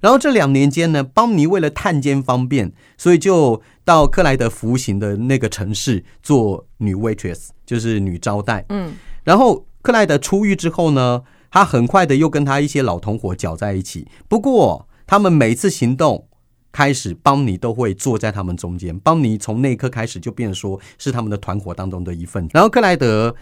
[0.00, 8.64] 然后这两年间呢，邦尼为了探监方便，所以就到克莱德服刑的那个城市做女 waitress，就是女招待。
[8.68, 8.94] 嗯。
[9.24, 14.06] 然后克莱德出狱之后呢，他很快的又跟他一些老同伙搅在一起。
[14.28, 16.28] 不过他们每次行动
[16.70, 18.96] 开始，邦尼都会坐在他们中间。
[19.00, 22.48] 邦尼从那一刻开始就变说是他们的团伙当中的一份。
[22.52, 23.34] 然后克莱德。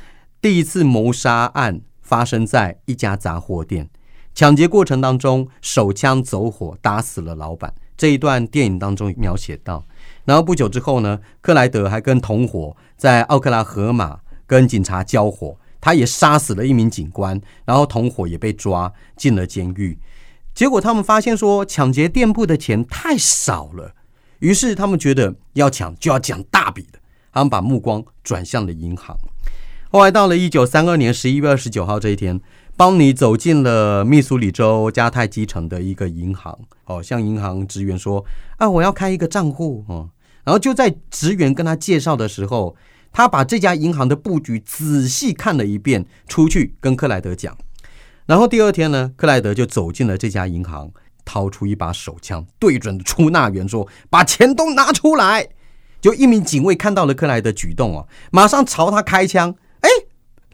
[0.46, 3.90] 第一次谋杀案发生在一家杂货店，
[4.32, 7.74] 抢劫过程当中手枪走火，打死了老板。
[7.96, 9.84] 这一段电影当中描写到。
[10.24, 19.98] 然后不久之后呢，克莱德还跟同伙在奥克拉荷马跟警察交火，他也杀死了一名警官，然后同伙也被抓进了监狱。
[20.54, 23.96] 结果他们发现说，抢劫店铺的钱太少了，
[24.38, 27.00] 于是他们觉得要抢就要抢大笔的，
[27.32, 29.18] 他们把目光转向了银行。
[29.96, 32.38] 后来到了一九三二年十一月二十九号这一天，
[32.76, 36.54] 邦尼走进了密苏里州加泰基城的一个银行，
[36.84, 38.22] 哦，向银行职员说
[38.60, 40.10] ：“啊，我要开一个账户。”哦，
[40.44, 42.76] 然后就在职员跟他介绍的时候，
[43.10, 47.56] 他把这家银行的布局仔细看了一遍，出去跟克莱德讲。
[48.26, 50.90] 然后第二天呢，克莱德就走进了这家银行，
[51.24, 55.48] 掏出一把手枪，对准出纳员说：“把钱都拿出来！”
[56.02, 59.54] 就一名警卫看到了克莱德举动啊，马上朝他开枪。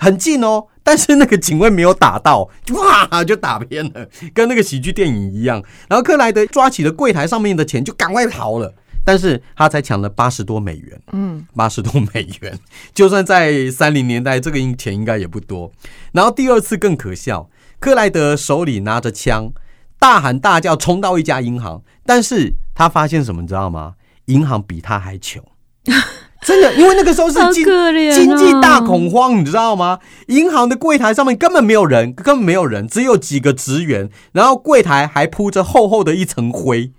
[0.02, 5.62] 哎，很近哦，但是那个警卫没有打到， 哇，就打偏了，跟那个喜剧电影一样。
[5.88, 8.74] 然后克莱德抓起了柜台上面的钱，就赶快逃了。
[9.04, 12.56] 但是他才抢了八十多美元，嗯，八十多美元，
[12.94, 15.72] 就算在三零年代，这个钱应该也不多。
[16.12, 19.52] 然后第二次更可笑，克莱德手里拿着枪，
[19.98, 23.94] 大喊大叫冲到一家银行，但是他发现什么，你知道吗？
[24.26, 25.42] 银行比他还穷。
[26.42, 27.64] 真的，因为那个时候是经
[28.12, 30.00] 经济大恐慌，你知道吗？
[30.26, 36.92] 银行的柜台上面根本没有人，根本没有人，只有几个职员，然后柜台还铺着厚厚的一层灰。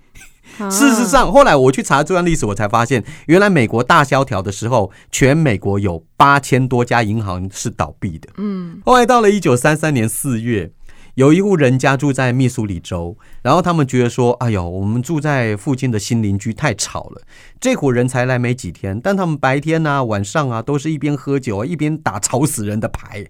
[0.70, 8.28] 事实上，后来我去查这段历史，我才发现，原来美国大萧条的时候，全美国有八千多家银行是倒闭的。
[8.38, 10.70] 嗯，后来到了一九三三年四月。
[11.14, 17.22] 有一户人家住在密苏里州，然后他们觉得说：“哎呦，我们住在附近的新邻居太吵了。”
[17.60, 23.24] 这伙人才来没几天，但他们白天啊、晚上啊，都是一边喝酒啊，一边打吵死人的牌。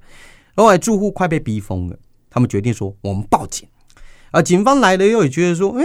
[0.56, 1.98] 后来住户快被逼疯了，
[2.30, 3.68] 他们决定说：“我们报警。”
[4.32, 5.84] 啊，警方来了又也觉得说：“哎，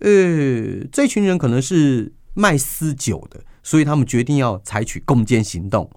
[0.00, 5.90] 呃，这群人可能是卖私酒的，所以他们决定要采取攻坚行动。”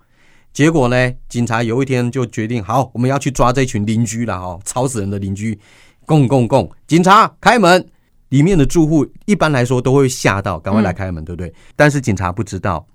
[0.54, 1.14] 结果呢？
[1.30, 5.58] 警察有一天就决定，好，我们要去抓这群邻居了哈，吵死人的邻居！
[6.06, 6.70] 共共共！
[6.86, 7.88] 警察开门，
[8.30, 11.54] 里面的住户一般来说都会吓到，赶快来开门，对不对？
[11.78, 12.86] 但是警察不知道，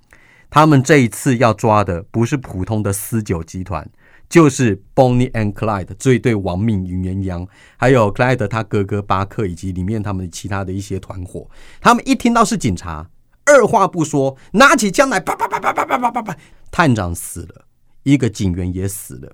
[0.51, 3.89] 他们这一次要抓的不是普通的私酒集团，
[4.29, 11.49] 就是 Bonnie and Clyde 这一对亡命云鸳鸯，还有 Clyde 他哥哥巴克以及里面他们其他的一些团伙。
[11.81, 13.09] 他们一听到是警察。
[13.49, 16.37] 二话不说，拿起枪来，啪啪啪啪啪啪啪啪啪，
[16.71, 17.65] 探长死了，
[18.03, 19.33] 一个警员也死了，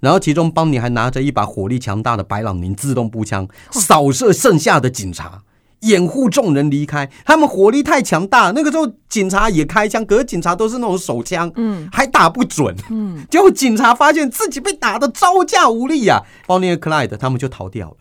[0.00, 5.42] 然后其中邦尼还拿着一把火力强大的白朗宁自动步枪，扫射剩下的警察，
[5.80, 7.10] 掩护众人离开。
[7.24, 17.96] 他们火力太强大，那个时候警察也开枪，可是警察都是那种手枪，嗯，还打不准，嗯，结果警察发现自己被打的招架无力呀，邦尼和克莱德他们就逃掉了。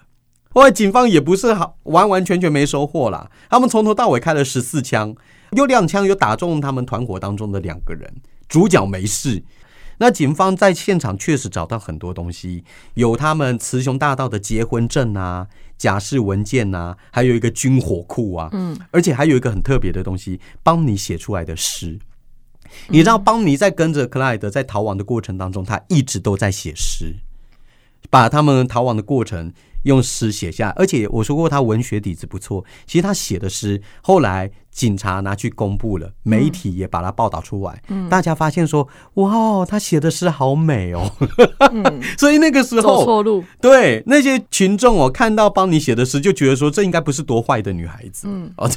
[0.54, 5.16] 后来警方也不是好完完全全没收获啦，他们从头到尾开了十四枪，
[5.52, 8.14] 有两枪有打中他们团伙当中的两个人，
[8.52, 9.42] 主角没事。
[9.98, 21.98] 那警方在现场确实找到很多东西，有他们雌雄大盗的结婚证啊、假释文件啊，还有一个军火库啊，嗯，而且还有一个很特别的东西，邦尼写出来的诗。
[22.90, 27.16] 你知道，邦尼在跟着克莱德在逃亡的过程当中，他一直都在写诗，
[28.10, 29.54] 把他们逃亡的过程。
[29.84, 32.64] 用诗写下，而且我说过他文学底子不错。
[32.86, 37.82] 其实他写的诗后来警察拿去公布了，媒体也把它报道出来。
[37.90, 41.12] 嗯，大家发现说，哇，他写的诗好美哦。
[41.72, 43.44] 嗯， 所以那个时候走错路。
[43.60, 48.28] 对那些群众哦，看到帮你写的诗，就觉得说这应该不是多坏的女孩子。
[48.30, 48.70] 嗯， 哦，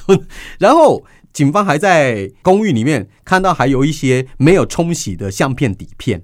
[0.58, 6.22] 然后警方还在公寓里面看到还有一些没有冲洗的相片底片，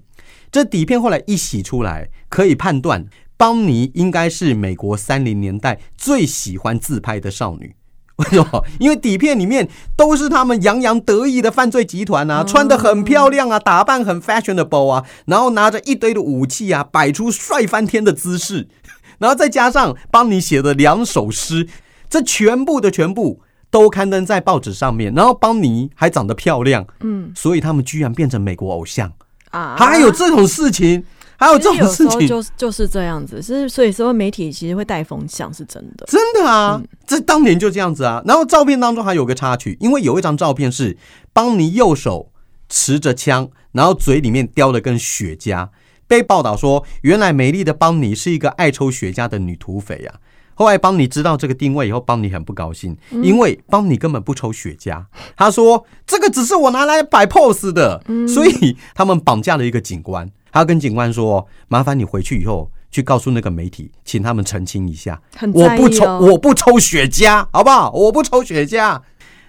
[0.50, 3.06] 这底片后来一洗出来，可以判断。
[3.40, 7.74] 邦尼应该是美国三零年代最喜欢自拍的少女，
[8.16, 8.62] 为什么？
[8.78, 18.68] 因为底片里面都是他们洋洋得意的犯罪集团啊，穿的很漂亮啊，打扮很 fashionable 啊，然后拿着一堆的武器啊，摆出帅翻天的姿势，
[19.16, 21.66] 然后再加上邦尼写的两首诗，
[22.10, 29.10] 这全部的全部都刊登在报纸上面，然后邦尼还长得漂亮，嗯，所以他们居然变成美国偶像。
[29.52, 31.04] 啊，还有这种事情。
[31.40, 38.22] 还有这种事情，就就是这样子，是所以说媒体其实会带风向，是真的，真的啊，这当年就这样子啊。
[38.26, 40.98] 然后照片当中还有个插曲，因为有一张照片是
[41.32, 42.30] 邦尼右手
[42.68, 45.70] 持着枪，然后嘴里面叼了根雪茄，
[46.06, 50.16] 被报道说原来美丽的邦尼是一个爱抽雪茄的女土匪啊。
[50.52, 55.02] 后来邦尼知道这个定位以后，邦尼很不高兴，因为邦尼根本不抽雪茄，
[55.34, 60.30] 他说这个只是我拿来摆 pose 的，所以他们绑架了一个警官。
[60.52, 65.20] 他要跟警官说：“麻烦你回去以后去告诉那个媒体，请他们澄清一下，
[65.52, 67.90] 我不抽，我不抽雪茄，好不好？
[67.92, 69.00] 我不抽雪茄。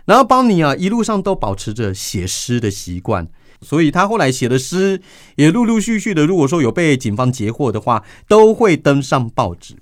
[0.05, 3.27] 然后邦尼啊，一路上都保持着写诗的习惯，
[3.61, 5.01] 所以他后来写的诗
[5.35, 9.75] 也陆陆续续的，如果说有被警方截获的话，都会登上报纸。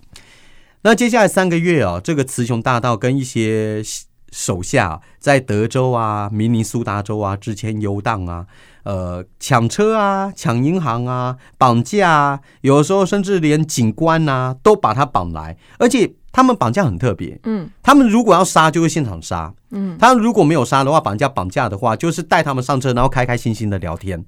[0.82, 3.82] 那接下来三个月啊，这个雌雄大盗跟一些
[4.32, 8.46] 手下在德州啊、明尼苏达州啊之间游荡啊。”
[8.84, 24.26] 呃，抢车啊，抢银行啊，绑架啊，有的时候甚至连警官呐都把他绑来，而且他们绑架很特别，嗯，他们如果要杀就会现场杀，嗯，他如果没有杀的话，绑架绑架的话就是带他们上车，然后开开心心的聊天，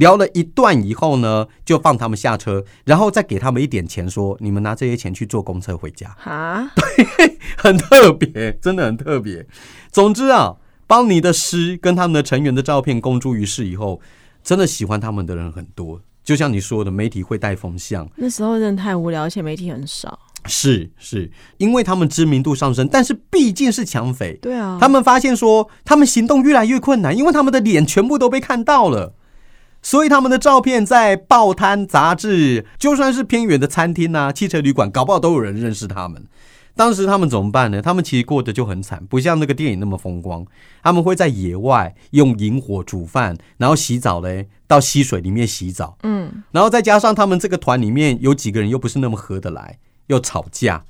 [0.00, 9.46] 聊了一段以后呢，就放他们下车，然后再给他们一点钱，说你们拿这些钱去坐公车回家，啊， 对，很特别，真的很特别，
[9.92, 10.56] 总之啊。
[10.86, 14.00] 邦尼的诗跟他们的成员的照片公诸于世以后，
[14.42, 16.00] 真的喜欢他们的人很多。
[16.24, 18.10] 就像你说的，媒体会带风向。
[18.16, 20.18] 那时候真的太无聊，而且媒体很少。
[20.46, 24.36] 是是，因为他们知名度上升，但是毕竟是抢匪。
[24.42, 29.14] 对啊，他们发现说，他们行动越来越困难，因为他们的脸全部都被看到了，
[29.82, 36.26] 所以他们的照片在报摊、杂志，就算是偏远的餐厅啊、汽车旅馆，搞不好都有人认识他们。
[36.76, 37.82] 当时他们怎么办呢？
[37.82, 40.46] 他们其实过得就很惨，不像那个电影那么风光。
[40.82, 45.98] 他们会在野外用萤火煮饭，然后洗澡嘞，到溪水里面洗澡。
[46.04, 50.84] 嗯，然后再加上他们这个团里面有几个人又不是那么合得来，又吵架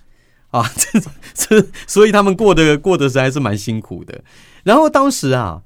[0.50, 1.00] 啊，这
[1.34, 4.22] 这，所以他们过得过得实在是蛮辛苦的。
[4.62, 5.62] 然后当时啊，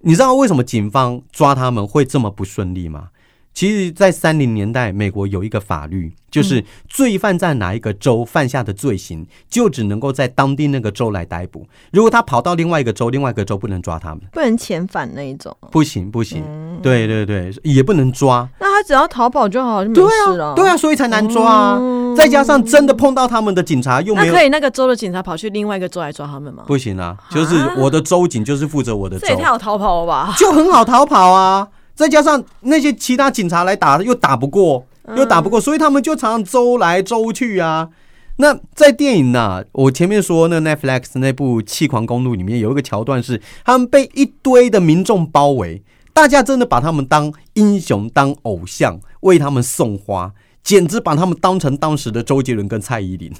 [0.00, 3.10] 你知道为什么警方抓他们会这么不顺利吗？
[3.56, 11.66] 其实，在三零年代，美国有一个法律，就是罪犯在哪一个州犯下的罪行，就只能够在当地那个州来逮捕。
[11.90, 16.44] 如果他跑到另外一个州，另外一个州不能抓他们，不能遣返那一种，不行不行。
[16.82, 18.46] 对对对，也不能抓。
[18.60, 20.52] 那他只要逃跑就好，就没事了。
[20.54, 21.80] 对啊，所以才难抓啊。
[22.14, 26.64] 再加上真的碰到他们的警察，又没有可以那个州的警察跑去另外一个州来抓他们吗？
[26.66, 30.34] 不行啊，就是我的州警就是负责我的州，这也太好逃跑了吧？
[30.36, 31.66] 就很好逃跑啊。
[31.96, 37.88] 再加上那些其他警察来打，又打不过，又打不过，所以他们就常常周来周去啊。
[38.36, 45.82] 那在电影呢，我前面说那 Netflix 那部《气狂公路》里面有一个桥段是，他们被一堆的民众包围，
[46.12, 53.32] 大家真的把他们当英雄、当偶像，为他们送花，简直把他们当成当时的周杰伦跟蔡依林。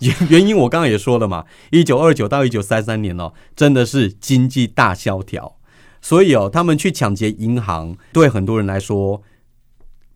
[0.00, 5.59] 原 原因我刚刚也说了嘛，一九二九到一九三三年哦，真的是经济大萧条。
[6.00, 9.22] 所以哦，他们去抢劫银行，对很多人来说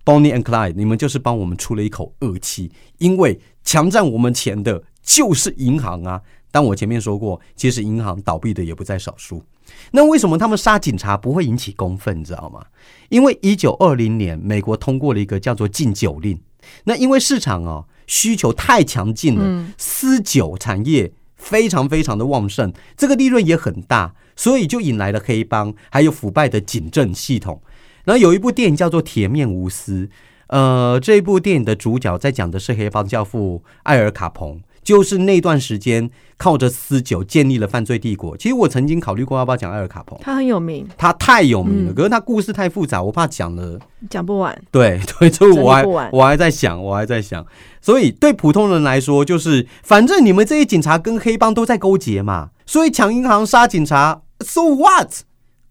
[0.05, 6.23] ，Bonnie and Clyde，你们就是帮我们出了一口恶气，因为强占我们钱的就是银行啊。
[6.51, 9.43] 但我前面说过，其实银行倒闭的也不在少数。
[9.91, 12.21] 那为什么他们杀警察不会引起公愤？
[12.21, 12.65] 你知道吗？
[13.09, 16.41] 因为一九二零年美国通过了一个叫做禁酒令。
[16.85, 27.61] 那因为市场哦需求太强劲了，私酒产业非常非常的旺盛，这个利润也很大，所以就引来了黑帮，还有腐败的警政系统。
[28.05, 30.07] 然后有一部电影叫做《铁面无私》，
[30.49, 34.61] 呃，这部电影的主角在讲的是黑帮教父艾尔卡彭。
[34.85, 38.37] 就是那段时间靠着私酒建立了犯罪帝国。
[38.37, 41.95] 其实我曾经考虑过要不要讲艾尔卡彭，他很有名，他太有名了。
[41.95, 44.55] 可是他故事太复杂，我怕讲了讲不完。
[44.71, 47.47] 对 对，就我还我还在想，我还在想。
[47.81, 55.23] 所以对普通人来说，就是反正你们这些警察跟黑帮都在勾结嘛，所以抢银行杀警察，so what？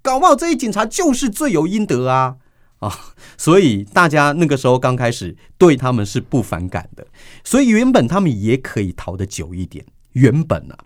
[0.02, 2.36] 搞不好这些警察就是罪有应得啊。
[2.80, 2.92] 啊，
[3.38, 7.08] 所以大家那个时候刚开始对他们是不反感的，
[7.42, 9.86] 所以原本他们也可以逃得久一点。
[10.12, 10.78] 原本啊，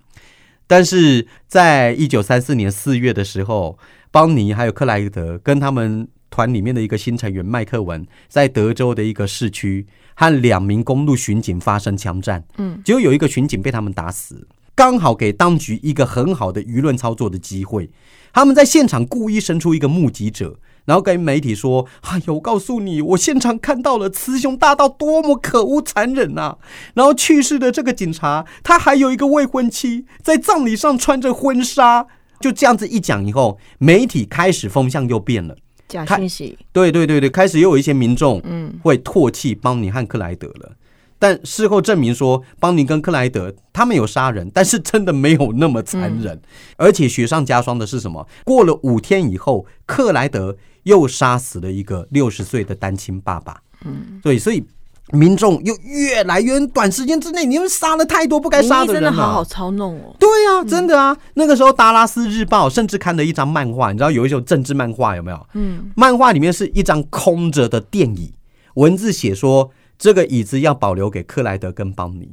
[0.67, 3.80] 但是在一九三四年四月的时候，
[4.12, 14.47] 邦尼还有克莱德跟他们团里面的一个新成员麦克文，在德州的一个市区和两名公路巡警发生枪战，嗯，结果有一个巡警被他们打死，
[14.78, 17.90] 刚好给当局一个很好的舆论操作的机会。
[18.32, 20.60] 他们在现场故意伸出一个目击者。
[20.86, 26.58] 然后跟媒体说：“哎呦，我告诉你，我现场看到了雌雄大盗多么可恶残忍啊！
[26.94, 32.08] 然后去世的这个警察，他还有一个未婚妻，在葬礼上穿着婚纱。
[32.40, 35.58] 就这样子一讲以后，媒体开始风向又变了，
[35.90, 36.58] 假信息。
[36.72, 40.78] 对对对对，开始又有一些民众嗯会唾弃邦尼和克莱德了。”
[41.19, 46.39] 但事后证明说，邦尼跟克莱德他们有杀人，但是真的没有那么残忍。
[46.75, 48.27] 而且雪上加霜的是什么？
[48.45, 53.62] 过了五天以后，克莱德又杀死了一个六十岁的单亲爸爸。
[53.84, 54.63] 嗯，对，所以
[55.12, 60.15] 民众又越来越短时间之内，你们杀了太多不该杀的人真的好好操弄哦。
[60.19, 61.17] 对啊，真的啊。
[61.34, 65.47] 那个时候，《达拉斯日报》甚至看了一张漫画，你知道有一种政治漫画有没有？
[65.53, 68.36] 嗯，漫画里面是一张空着的电椅，
[68.75, 69.71] 文字写说。
[69.98, 72.30] 这个椅子要保留给克莱德跟邦尼，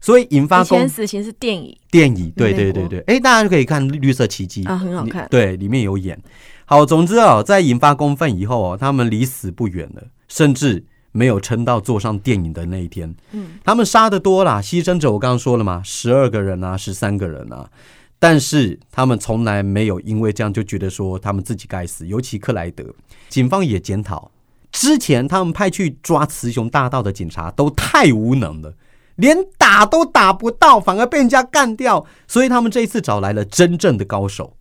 [0.00, 6.20] 所以引发公死刑是电影，电影，对对对对，哎，大家就可以看《绿色奇迹》啊，很好看，对，里面有演。
[6.64, 13.14] 好，总之哦，在引发公愤以后哦，他们离死不远了，甚至没有撑到坐上电影的那一天。
[13.30, 17.70] 嗯，他们杀的多啦，牺牲者我刚刚说了嘛，十二个人啊，十三个人啊，
[18.18, 22.84] 但是他们从来没有因为这样就觉得说他们自己该死，尤其克莱德，
[23.28, 24.30] 警方也检讨。
[24.76, 28.74] 之前他们派去抓雌雄大盗的警察都太无能了，
[29.16, 32.04] 连打都打不到，反而被人家干掉。
[32.28, 34.56] 所以他们这一次找来了真正的高手，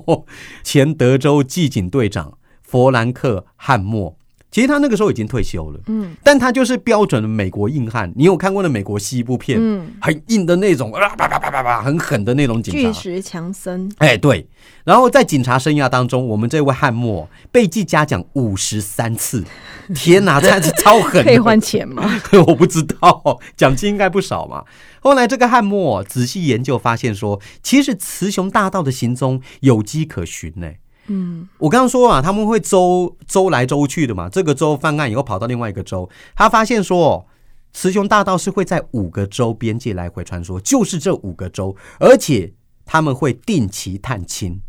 [0.64, 4.17] 前德州缉警队长弗兰克汉默。
[4.58, 8.12] 其实他那个时候已经退休了，嗯，但他就是标准的美国硬汉。
[8.16, 12.80] 你有看过的美国西部片，嗯，很硬的那种，啊叭叭叭叭叭，很狠的那种警察。
[12.80, 14.48] 巨石强森，哎，对。
[14.82, 19.44] 然后在警察生涯当中，我们这位汉默被记嘉奖五十三次，
[19.94, 21.22] 天哪，这是超狠。
[21.22, 22.10] 可以换钱吗？
[22.44, 24.64] 我不知道，奖金应该不少嘛。
[24.98, 30.68] 后来这个汉默仔细研究，发现说，其实雌雄大盗的行踪有迹可循呢。
[31.08, 34.28] 嗯，我刚刚说啊，他们会周周来周去的嘛。
[34.28, 37.26] 这个州犯案以后跑到另外一个州，他发现说，
[37.72, 42.52] 雌雄大盗是会在五个州边界来回穿梭，就是这五个州，而且
[42.84, 44.60] 他们会定期探亲，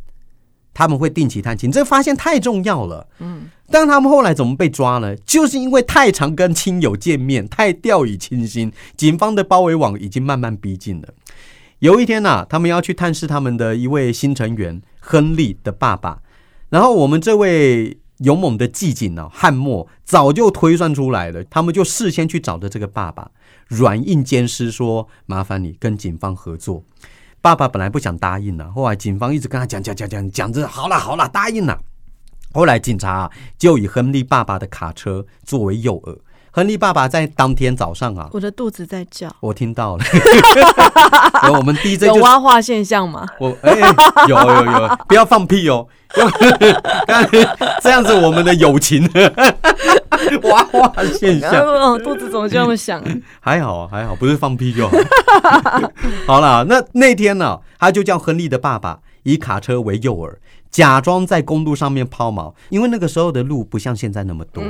[0.73, 1.71] 他们会定期探亲。
[1.71, 3.07] 这发现太重要了。
[3.19, 5.15] 嗯，但他们后来怎么被抓呢？
[5.17, 11.09] 就是因为太常跟亲友见面，太掉以轻心，警方的包围网已经慢慢逼近了。
[11.79, 16.21] 有一天呐，他们要去探视他们的一位新成员亨利的爸爸。
[16.69, 23.31] 然后我们这位勇猛的纪警呢，汉默早就推算出来了，他们就事先去找的这个爸爸，
[23.67, 26.83] 软硬兼施说：“麻烦你跟警方合作。”
[27.41, 31.79] 爸爸本来不想答应呢，后来警方一直跟他讲讲讲讲讲着，好了好了，答应了。
[32.51, 36.17] 后来警察就以亨利爸爸的卡车作为诱饵。
[36.59, 40.03] 亨利爸爸在当天早上啊，我的肚子在叫，我听到了。
[41.55, 43.25] 我们 DJ 有挖化现象吗？
[43.39, 43.71] 我哎，
[44.27, 45.87] 有有有，不要放屁哦！
[47.81, 49.09] 这样子我们的友情
[50.51, 51.97] 挖化现象。
[52.03, 53.01] 肚子怎么这么想？
[53.39, 54.97] 还好还好，不是放屁就好。
[56.27, 60.33] 好了，那那天呢，他就叫亨利的爸爸以卡车为诱饵，
[60.69, 64.61] 假装在公路上面抛锚，因为那个时候的路不像现在那么多。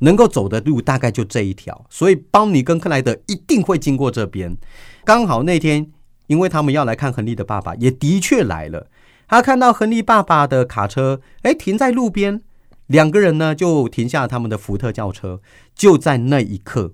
[0.00, 4.56] 能够走的路大概就这一条，所以邦尼跟克莱德一定会经过这边。
[5.04, 5.90] 刚好那天，
[6.26, 8.88] 因为他们要来看亨利的爸爸，也的确来了。
[9.28, 12.42] 他看到亨利爸爸的卡车，哎，停在路边，
[12.86, 15.40] 两个人呢就停下他们的福特轿车。
[15.74, 16.92] 就在那一刻，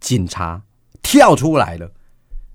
[0.00, 0.62] 警察
[1.02, 1.92] 跳出来了。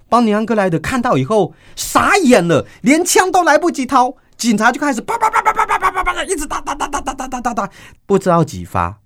[0.09, 7.69] 邦尼和克莱德看到以后傻眼了，连枪都来不及掏，警察就开始叭叭叭叭叭叭叭叭叭，一直打打打打打打打打打，
[8.05, 8.99] 不知道几发。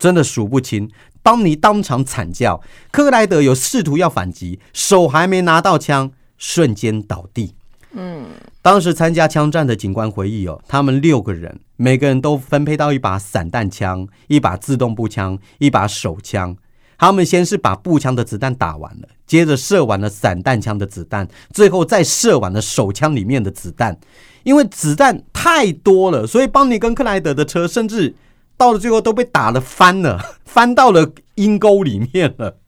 [0.00, 0.90] 真的数不清，
[1.22, 7.54] 邦尼当场惨叫，克莱德有试图要反击，手还没拿到枪，瞬间倒地。
[7.92, 8.24] 嗯，
[8.62, 16.56] 当时参加枪战的警官回忆哦，他们六个人每个人都分配到一把散弹枪、一把自动步枪、一把手枪。
[16.96, 23.98] 他们先是把步枪的子弹打完了，接着射完了散弹枪的子弹，最后再射完了手枪里面的子弹。
[24.42, 28.14] 因为子弹太多了，所以邦尼跟克莱德的车甚至
[28.60, 32.58] 到了最后都被打了翻了， 翻到了阴沟里面了。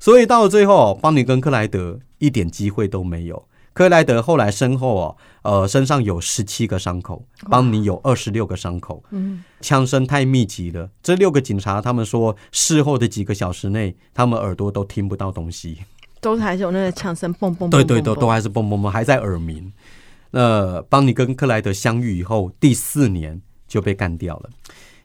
[0.00, 3.46] 所以到了最后，邦尼跟克莱德一点机会都没有。
[3.72, 9.04] 克莱德后来身后哦，呃，身上有十七个伤口，邦尼有二十六个伤口。
[9.10, 10.90] 嗯，枪声太密集了。
[11.00, 15.78] 这六个警察他们说，事后的几个小时内，他们耳朵都听不到东西，
[16.20, 17.70] 都还是有那个枪声，嘣嘣。
[17.70, 19.72] 对对，都都还是嘣嘣嘣，还在耳鸣。
[20.32, 24.50] 那邦尼跟克莱德相遇以后，第四年就被干掉了。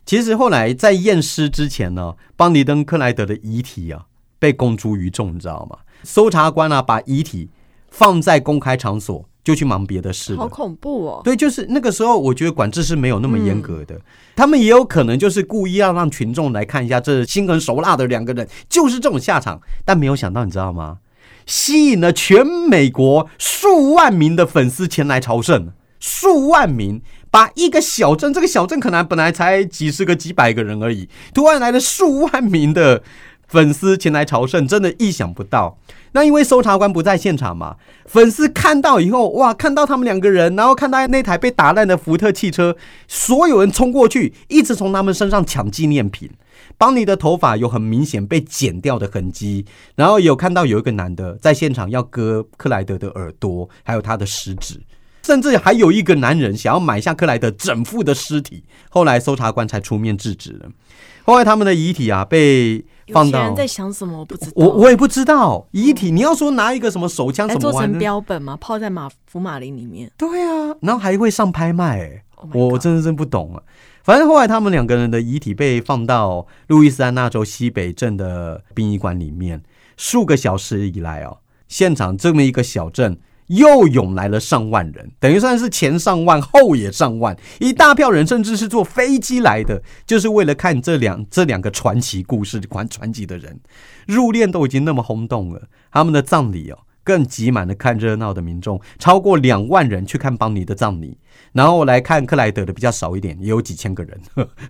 [0.06, 4.06] 其实后来在验尸之前呢，邦尼登克莱德的遗体啊，
[4.40, 5.78] 被公诸于众，你知道吗？
[6.04, 7.50] 搜查官啊，把遗体。
[7.88, 11.22] 放在公开场所就去忙别的事，好恐怖哦！
[11.24, 13.98] 对，就是那个时候，我觉得管制是没有那么严格的。
[14.36, 19.62] 他们也有可能就是故意要让群众来看一下这心狠手辣的两个人，就是这种下场。
[19.86, 20.98] 但没有想到，你知道吗？
[21.46, 27.02] 吸引了全美国数万名的粉丝前来朝圣，数万名
[27.36, 33.04] 把一个小镇，这个小镇可能本来才几十个、几百个人而已，突然来了数万名的
[33.50, 35.78] 粉丝前来朝圣，真的意想不到。
[36.14, 37.76] 那因为搜查官不在现场嘛，
[38.06, 46.32] 粉丝看到以后，哇，看到他们两个人，然后看到那台被打烂的福特汽车，所有人冲过去，一直从他们身上抢纪念品。
[46.78, 49.66] 邦尼的头发有很明显被剪掉的痕迹，
[49.96, 54.80] 然后有看到有一个男的在现场要割克莱德的耳朵，还有他的食指，
[55.26, 60.70] 甚至还有一个男人想要买下克莱德整副的尸体，后来搜查官才出面制止了。
[61.24, 62.86] 后来他们的遗体啊被。
[63.14, 64.18] 放到在想什么？
[64.18, 65.68] 我不知道，我我也不知道。
[65.70, 68.58] 遗体，你要说拿一个什么手枪什么做成标本吗？
[68.60, 70.10] 泡在马福马林里面？
[70.18, 72.24] 对啊，然后还会上拍卖？
[72.52, 73.62] 我真的真不懂啊。
[74.04, 79.62] 反正后来他们两个人的遗体被放到路易斯安那州西北镇的殡仪馆里面，
[79.98, 83.20] 数个小时以来哦，现场这么一个小镇。
[83.48, 93.60] 又涌来了上万人，等于算是前上万后也上万，一大票人甚至是坐飞机来的，就是为了看这两这两个传奇故事传传奇的人。
[94.08, 101.20] 入殓都已经那么轰动了，他们的葬礼哦更挤满了看热闹的民众，超过两万人去看邦尼的葬礼，
[101.54, 104.20] 然后来看克莱德的比较少一点，也有几千个人，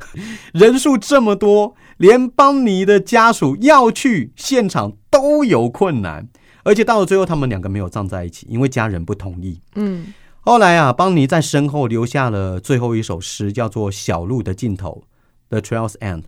[0.53, 6.28] 人数这么多，连邦尼的家属要去现场都有困难。
[6.66, 9.61] 而且到了最后，他们两个没有葬在一起，因为家人不同意。
[9.76, 15.03] 嗯，后来啊，邦尼在身后留下了最后一首诗，叫做《小路的尽头》
[15.49, 16.24] （The Trail's End）。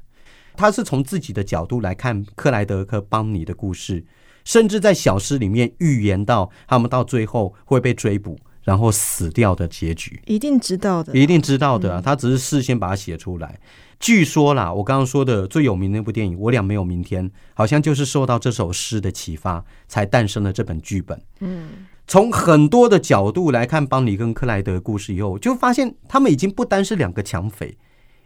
[0.55, 4.05] 他是从自己的角度来看克莱德和邦尼的故事，
[4.45, 10.21] 甚至在小诗里面预言到他们到最后会被追捕，然后死掉的结局。
[10.25, 11.99] 一定知道的，一定知道的。
[12.01, 13.59] 他只是事先把它写出来。
[13.99, 21.19] 据说啦，我刚刚说的最有名的那部电影《我俩没有明天》，好像就是受到这首诗的启发，才诞生了这本剧本。
[21.39, 21.69] 嗯，
[22.07, 27.75] 从很多的角度来看邦尼跟克莱德的故事以后，就发现他们已经不单是两个抢匪，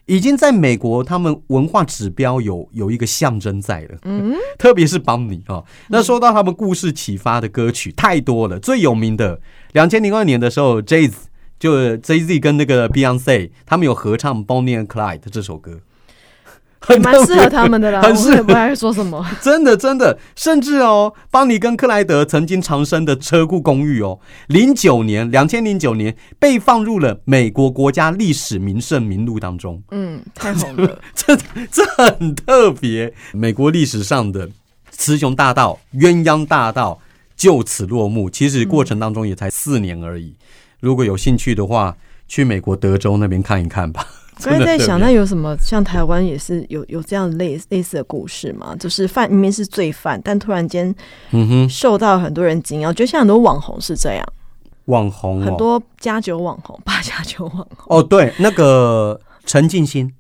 [0.08, 3.98] 已经在美国他们文化指标有有一个象征在了。
[4.04, 9.40] 嗯， 特别是邦尼啊，那说到他们故事启发的歌曲太多了，最有名的
[9.72, 11.14] 两千零二年的时候，Jazz。
[11.62, 15.80] 就 Jay Z 跟那个 Beyonce，他们有合唱《Bonnie and Clyde》这首歌，
[17.04, 18.02] 蛮适合他们的啦。
[18.02, 19.24] 很适合，不爱说什么。
[19.40, 29.84] 真的，真的，甚至哦，邦尼跟克莱德曾经藏身的车库公寓哦，零九年，两千零九年被放入了美国国家历史名胜名录当中。
[29.92, 31.38] 嗯，太好了， 这
[31.72, 33.14] 这很特别。
[33.34, 34.50] 美国历史上的
[34.90, 37.00] 雌雄大盗、鸳鸯大盗
[37.38, 38.32] 就此落幕。
[38.32, 40.34] 其实过程当中也才四年而已。
[40.82, 41.96] 如果有兴趣的话，
[42.28, 44.06] 去美国德州那边看一看吧。
[44.44, 48.76] 刚才在想，那有什么像台湾也是有有这样类类似的故事吗？
[48.80, 50.94] 就是犯明明是罪犯，但突然间，
[51.30, 52.90] 嗯哼，受到很多人敬仰。
[52.90, 54.26] 我觉得像很多网红是这样，
[54.86, 57.98] 网红很多加酒网红，八加酒网红。
[57.98, 60.12] 哦，对，那个陈静心，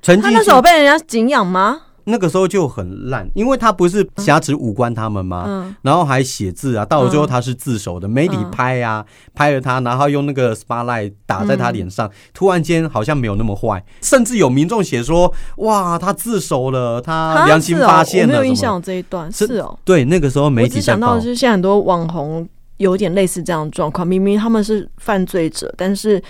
[0.00, 1.80] 陈他那时候被人家敬仰吗？
[2.04, 5.74] 那个时候就很烂，因为他不是挟持五官他们吗？
[5.82, 22.46] 然后还写字啊，到了最后他是自首的，媒体拍啊，拍了他，然后用那个 spotlight 打在他脸上，突然间好像没有那么坏，甚至有民众写说：“哇，他自首了，他良心发现了。”没有印象这一段是哦，对，那个时候媒体想到就是现在很多网红
[22.76, 26.22] 有点类似这样的状况，明明他们是犯罪者，但是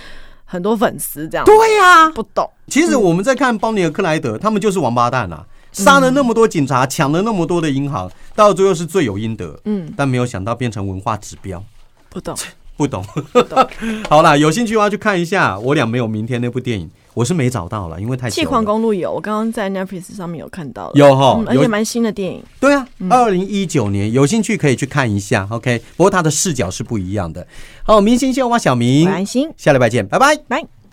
[0.44, 1.44] 很多粉丝这样。
[1.44, 2.48] 对呀，不懂。
[2.68, 5.44] 其实我们在看邦尼和克莱德，他们就是王八蛋啊。
[5.74, 9.60] 杀了那么多警察，抢了那么多的银行，到最后是罪有应得。
[9.66, 11.62] 嗯，但没有想到变成文化指标。
[12.08, 12.34] 不懂，
[12.76, 13.04] 不懂。
[14.08, 15.58] 好啦，有兴趣的话去看一下。
[15.58, 16.90] 我俩没有明天那部电影。
[17.14, 22.42] 我是没找到了，因为太气狂公路有，我刚刚在 Netflix 上面有看到，有哈，而且蛮新的电影。
[22.58, 25.46] 对啊，二零一九年，有兴趣可以去看一下。
[25.48, 27.46] OK，不过他的视角是不一样的。
[27.84, 30.83] 好，明星秀花小明，安心，下礼拜见，拜拜，拜。